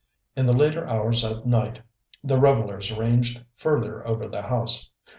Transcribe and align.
In 0.35 0.47
the 0.47 0.53
later 0.53 0.83
hours 0.87 1.23
of 1.23 1.45
night 1.45 1.79
the 2.23 2.39
revellers 2.39 2.91
ranged 2.91 3.45
further 3.55 4.03
over 4.07 4.27
the 4.27 4.41
house. 4.41 4.89